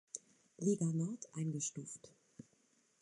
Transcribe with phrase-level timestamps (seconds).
[0.57, 2.11] Liga Nord eingestuft.